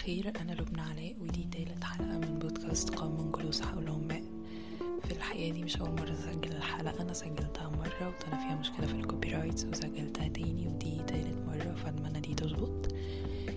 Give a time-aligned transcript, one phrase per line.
[0.00, 4.22] الخير أنا لبنى علاء ودي تالت حلقة من بودكاست قوم جلوس حولهم ماء
[5.04, 8.92] في الحقيقة دي مش أول مرة أسجل الحلقة أنا سجلتها مرة وطلع فيها مشكلة في
[8.94, 12.94] ال copyrights وسجلتها تاني ودي تالت مرة فأتمنى دي تظبط.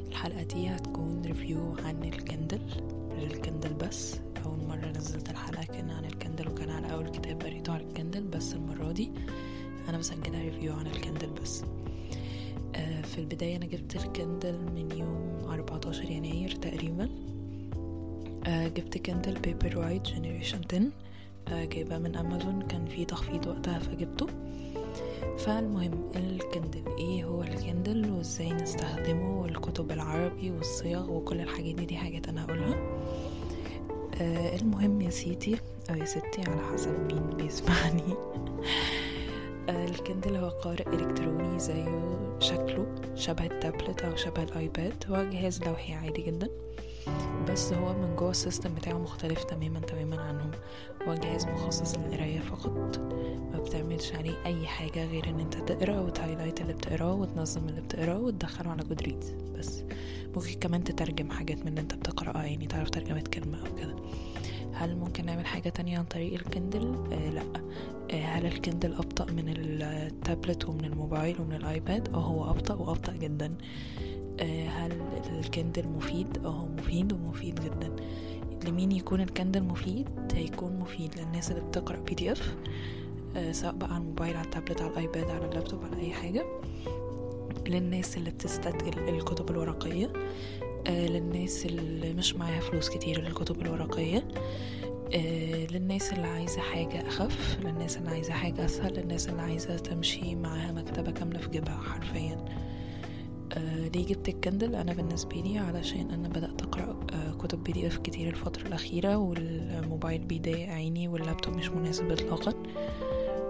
[0.09, 2.61] الحلقة دي هتكون review عن ال Kindle
[3.17, 4.19] لل Kindle بس.
[4.45, 7.87] أول مرة نزلت الحلقة كان عن ال Kindle وكان على أول كتاب قريته عن ال
[7.87, 9.11] Kindle بس المرة دي
[9.89, 11.63] أنا بسجلها review عن ال Kindle بس.
[13.03, 17.09] في البداية أنا جبت ال Kindle من يوم 14 يناير تقريبا.
[18.47, 20.81] آه، جبت Kindle Paperwhite generation 10
[21.47, 24.27] آه، جايباه من أمازون كان في تخفيض وقتها فجبته.
[25.37, 31.85] فالمهم ال Kindle إيه؟ هو ال Kindle وإزاي نستخدمه والكتب العربي والصيغ وكل الحاجات دي
[31.85, 32.75] دي حاجات أنا هقولها.
[34.21, 35.57] آه المهم يا سيدي
[35.89, 38.01] أو يا ستي على حسب مين بيسمعني.
[38.11, 38.62] آه
[39.75, 41.99] ال Kindle هو قارئ إلكتروني زيه
[42.39, 44.93] شكله شبه التابلت أو شبه ال iPad.
[45.09, 46.49] هو جهاز لوحي عادي جدا
[47.49, 50.51] بس هو من جوه ال system بتاعه مختلف تماما تماما عنهم.
[51.07, 52.97] هو جهاز مخصص للقراية فقط
[53.53, 57.81] ما بتعملش عليه أي حاجة غير إن أنت تقرأ وت highlight اللي بتقراه وتنظم اللي
[57.81, 59.83] بتقراه وتدخله على Goodreads بس.
[60.35, 63.95] ممكن كمان تترجم حاجات من اللي أنت بتقرأها يعني تعرف ترجمة كلمة أو كده.
[64.73, 67.43] هل ممكن نعمل حاجة تانية عن طريق ال Kindle؟ آه لأ.
[68.43, 73.13] هل ال Kindle أبطأ من التابلت ومن الموبايل ومن ال iPad؟ آه هو أبطأ وأبطأ
[73.13, 73.55] جدا
[74.39, 74.91] آه هل
[75.39, 77.95] ال Kindle مفيد؟ آه هو مفيد ومفيد جدا
[78.69, 82.55] لمين يكون ال Kindle مفيد؟ هيكون مفيد للناس اللي بتقرأ PDF
[83.51, 86.45] سواء بقى على الموبايل على التابلت على ال iPad على اللابتوب على أي حاجة
[87.67, 94.27] للناس اللي بتستثقل الكتب الورقية آه للناس اللي مش معاها فلوس كتير للكتب الورقية.
[95.15, 100.35] آه للناس اللي عايزة حاجة أخف للناس اللي عايزة حاجة أسهل للناس اللي عايزة تمشي
[100.35, 102.45] معاها مكتبة كاملة في جيبها حرفيا.
[103.57, 107.97] آه ليه جبت ال Kindle أنا بالنسبة لي علشان أنا بدأت أقرأ آه كتب PDF
[107.97, 112.53] كتير الفترة الأخيرة والموبايل بيضايق عيني واللابتوب مش مناسب إطلاقا.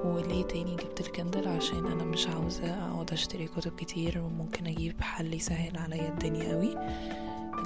[0.05, 5.01] وليه تاني جبت ال Kindle؟ عشان أنا مش عاوزة أقعد أشتري كتب كتير وممكن أجيب
[5.01, 6.75] حل يسهل عليا الدنيا قوي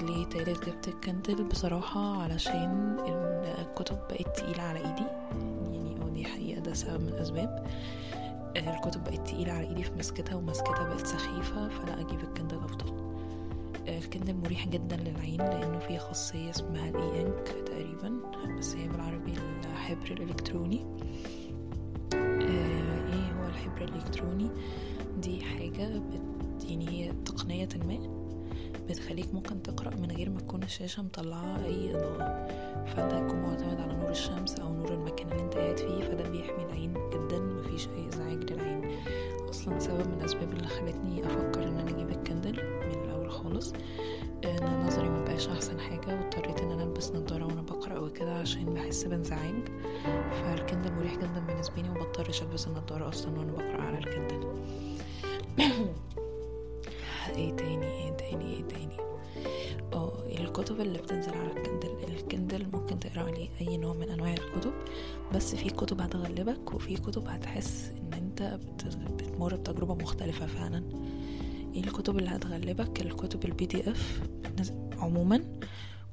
[0.02, 2.98] ليه تالت جبت ال Kindle بصراحة علشان
[3.60, 5.06] الكتب بقت تقيلة على إيدي.
[5.74, 7.68] يعني أو دي حقيقة ده سبب من الأسباب.
[8.58, 13.08] الكتب بقت تقيلة على إيدي في مسكتها ومسكتها بقت سخيفة فلا أجيب ال Kindle أفضل.
[13.88, 18.12] ال Kindle مريح جدا للعين لأنه فيه خاصية اسمها ال E Ink تقريبا
[18.60, 19.34] بس هي بالعربي
[19.74, 20.86] الحبر الإلكتروني.
[22.14, 24.50] إيه هو الحبر الإلكتروني؟
[25.18, 28.27] دي حاجة بت يعني هي تقنية ما.
[28.90, 32.48] بتخليك ممكن تقرأ من غير ما تكون الشاشة مطلعة أي إضاءة.
[32.86, 36.64] فأنت هتكون معتمد على نور الشمس أو نور المكان اللي أنت قاعد فيه فده بيحمي
[36.66, 37.40] العين جدا.
[37.40, 38.98] مفيش أي إزعاج للعين.
[39.50, 42.52] أصلا سبب من الأسباب اللي خلتني أفكر إن أنا أجيب الكندل
[42.86, 43.74] من الأول خالص
[44.46, 49.04] إن نظري مبقاش أحسن حاجة واضطريت إن أنا ألبس نضارة وأنا بقرأ وكده عشان بحس
[49.04, 49.68] بإنزعاج.
[50.32, 54.48] فال Kindle مريح جدا بالنسبة لي ومبضطرش ألبس النضارة أصلا وأنا بقرأ على ال Kindle.
[57.30, 58.98] إيه تاني إيه تاني إيه تاني؟
[59.94, 64.10] آه الكتب اللي بتنزل على ال Kindle ال Kindle ممكن تقرأ عليه أي نوع من
[64.10, 64.74] أنواع الكتب
[65.36, 68.60] بس في كتب هتغلبك وفي كتب هتحس إن أنت
[69.18, 70.84] بتمر بتجربة مختلفة فعلا.
[71.76, 74.22] إيه الكتب اللي هتغلبك؟ الكتب ال PDF
[74.98, 75.60] عموما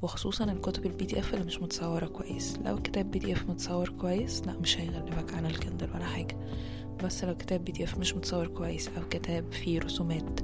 [0.03, 2.59] وخصوصا الكتب ال PDF اللي مش متصورة كويس.
[2.65, 6.37] لو كتاب PDF متصور كويس لا مش هيغلبك عن ال Kindle ولا حاجة.
[7.05, 10.41] بس لو كتاب PDF مش متصور كويس أو كتاب فيه رسومات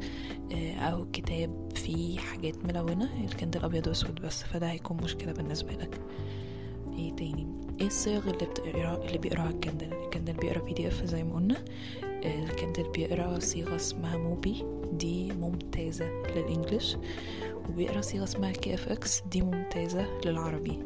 [0.78, 6.00] أو كتاب فيه حاجات ملونة ال Kindle أبيض وأسود بس فده هيكون مشكلة بالنسبة لك.
[6.98, 7.46] إيه تاني؟
[7.80, 11.64] إيه الصيغ اللي بتقرا اللي بيقراها ال Kindle؟ ال Kindle بيقرا PDF زي ما قلنا.
[12.24, 16.04] ال Kindle بيقرا صيغة اسمها MOBI دي ممتازة
[16.36, 16.96] لل English.
[17.68, 20.78] وبيقرا صيغة اسمها KFX دي ممتازة للعربي.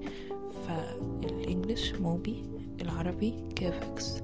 [0.67, 2.43] فال English MOBI
[2.85, 4.23] العربي KFX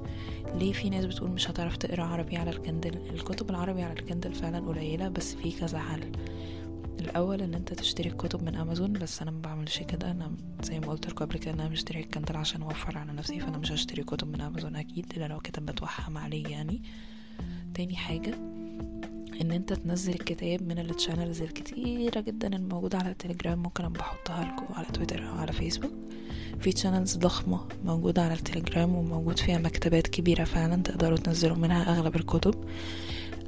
[0.55, 4.05] ليه في ناس بتقول مش هتعرف تقرأ عربي على ال Kindle الكتب العربي على ال
[4.05, 6.13] Kindle فعلا قليلة بس في كذا حل.
[7.01, 10.11] الأول إن أنت تشتري الكتب من أمازون بس أنا ما بعملش كده.
[10.11, 13.41] أنا زي ما قلت لكم قبل كده أنا مشتري ال Kindle عشان أوفر على نفسي
[13.41, 16.83] فأنا مش هشتري كتب من أمازون أكيد الا لو كتاب بتوحم عليه يعني.
[17.75, 18.35] تاني حاجة
[19.41, 24.45] إن أنت تنزل الكتاب من ال channels الكتيرة جدا الموجودة على التليجرام ممكن ابقى احطها
[24.45, 25.93] لكم على تويتر أو على فيسبوك
[26.61, 32.17] في channels ضخمة موجودة على التليجرام وموجود فيها مكتبات كبيرة فعلا تقدروا تنزلوا منها أغلب
[32.17, 32.55] الكتب.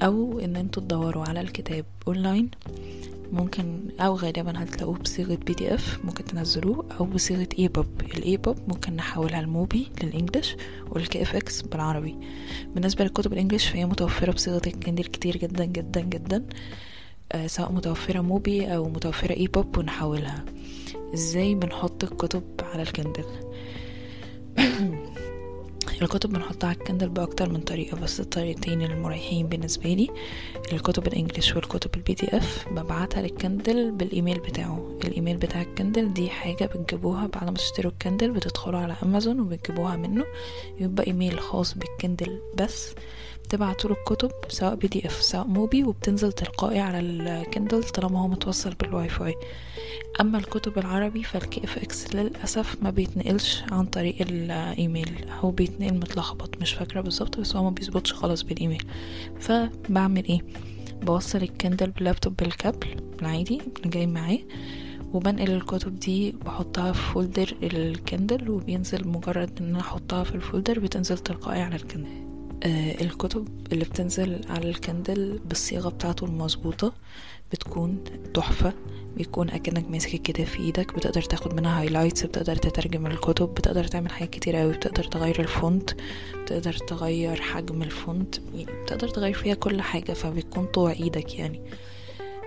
[0.02, 2.50] أو إن أنتوا تدوروا على الكتاب اونلاين
[3.32, 7.86] ممكن أو غالبا هتلاقوه بصيغة PDF ممكن تنزلوه أو بصيغة EPUB
[8.16, 10.56] ال EPUB ممكن نحولها ل MOBI لل English
[10.90, 12.16] وال KFX بالعربي.
[12.74, 16.44] بالنسبة للكتب ال English فهي متوفرة بصيغة ال Kindle كتير جدا جدا جدا.
[17.32, 20.44] آه، سواء متوفرة MOBI أو متوفرة EPUB ونحولها.
[21.14, 23.24] إزاي بنحط الكتب على ال Kindle
[26.02, 30.08] الكتب بنحطها على ال Kindle بأكتر من طريقة بس الطريقتين المريحين بالنسبة لي
[30.72, 34.98] الكتب ال English والكتب ال PDF ببعتها لل Kindle بال email بتاعه.
[35.04, 39.40] الإيميل بتاع ال Kindle دي حاجة بتجيبوها بعد ما تشتروا ال Kindle بتدخلوا على امازون
[39.40, 40.24] وبتجيبوها منه.
[40.80, 42.94] يبقى إيميل خاص بال Kindle بس.
[43.48, 48.74] تبعتوا له الكتب سواء PDF سواء MOBI وبتنزل تلقائي على ال Kindle طالما هو متوصل
[48.74, 49.34] بالواي فاي
[50.20, 56.72] أما الكتب العربي فال KFX للأسف ما بيتنقلش عن طريق الايميل هو بيتنقل متلخبط مش
[56.72, 58.86] فاكرة بالظبط بس هو ما بيظبطش خالص بالايميل
[59.40, 60.40] فبعمل إيه؟
[61.02, 62.86] بوصل ال Kindle بال laptop بال cable
[63.22, 64.38] العادي اللي جاي معاه
[65.12, 70.40] وبنقل الكتب دي بحطها في folder ال Kindle وبينزل مجرد إن أنا أحطها في ال
[70.40, 72.31] folder بتنزل تلقائي على ال Kindle.
[72.64, 76.92] الكتب اللي بتنزل على ال Kindle بالصيغة بتاعته المظبوطة
[77.52, 78.04] بتكون
[78.34, 78.72] تحفة
[79.16, 84.10] بيكون أكنك ماسك الكتاب في إيدك بتقدر تاخد منها highlights بتقدر تترجم الكتب بتقدر تعمل
[84.10, 85.90] حاجات كتير قوي بتقدر تغير ال font
[86.42, 91.60] بتقدر تغير حجم ال font يعني بتقدر تغير فيها كل حاجة فبيكون طوع إيدك يعني.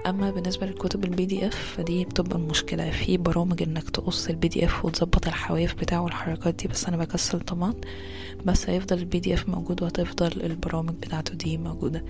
[0.06, 2.92] أما بالنسبة للكتب ال PDF فدي بتبقى المشكلة.
[2.92, 7.74] في برامج إنك تقص ال PDF وتظبط الحواف بتاعه والحركات دي بس أنا بكسل طبعا.
[8.46, 12.04] بس هيفضل ال PDF موجود وهتفضل البرامج بتاعته دي موجودة.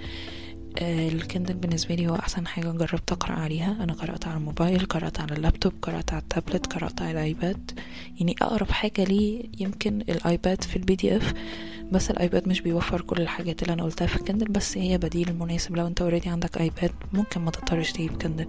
[0.82, 3.84] ال Kindle بالنسبة لي هو أحسن حاجة جربت أقرأ عليها.
[3.84, 7.80] أنا قرأت على الموبايل قرأت على اللابتوب قرأت على التابلت قرأت على ال iPad.
[8.20, 11.34] يعني أقرب حاجة لي يمكن ال iPad في ال PDF
[11.92, 14.98] بس ال iPad مش بيوفر كل الحاجات اللي أنا قلتها في ال Kindle بس هي
[14.98, 15.76] بديل مناسب.
[15.76, 18.48] لو أنت already عندك iPad ممكن ما تضطرش تجيب Kindle.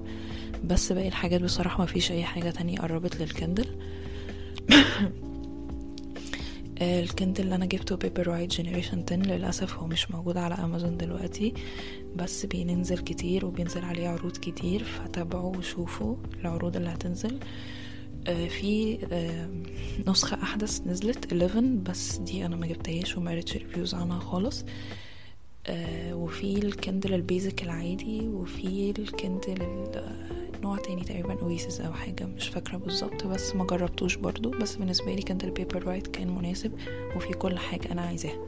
[0.65, 3.67] بس باقي الحاجات بصراحة ما فيش أي حاجة تانية قربت لل Kindle.
[6.83, 11.55] ال Kindle اللي أنا جبته Paperwhite generation 10 للأسف هو مش موجود على امازون دلوقتي
[12.17, 17.39] بس بينزل كتير وبينزل عليه عروض كتير فتابعوا وشوفوا العروض اللي هتنزل.
[18.29, 19.49] آه، في آه،
[20.11, 24.65] نسخة أحدث نزلت 11 بس دي أنا ما جبتهاش وما قريتش reviews عنها خالص.
[25.67, 29.87] آه، وفي ال Kindle ال basic العادي وفي ال Kindle
[30.63, 34.51] نوع تاني تقريبا Oasis أو حاجة مش فاكرة بالظبط بس ما جربتوش برضو.
[34.51, 36.73] بس بالنسبة لي Kindle Paperwhite كان مناسب
[37.17, 38.39] وفي كل حاجة أنا عايزاها.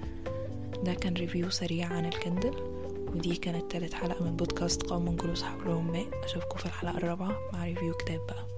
[0.85, 2.55] ده كان review سريع عن ال Kindle
[3.15, 7.65] ودي كانت تالت حلقة من بودكاست قوم جلوس حولهم ماء أشوفكم في الحلقة الرابعة مع
[7.65, 8.58] review كتاب بقى.